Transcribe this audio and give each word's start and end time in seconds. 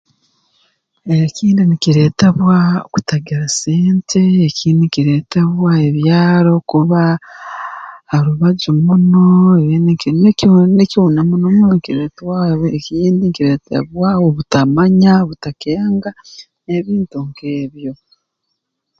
Ekindi 1.23 1.61
nikireetebwa 1.65 2.57
kutagira 2.91 3.45
sente 3.59 4.21
ekindi 4.47 4.81
nkireetebwa 4.87 5.71
ebyaro 5.87 6.53
kuba 6.69 7.01
harubaju 8.11 8.69
muno 8.85 9.25
ebin 9.61 9.83
nikyo 10.77 11.03
na 11.13 11.21
muno 11.29 11.47
muno 11.55 11.65
nkileetwaho 11.77 12.65
ekindi 12.77 13.23
nkileetebwaho 13.27 14.21
obutamanya 14.29 15.11
obutakenga 15.23 16.09
n'ebintu 16.65 17.17
nk'ebyo 17.27 17.93